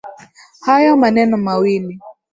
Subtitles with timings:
[0.61, 1.99] Hayo maneno mawili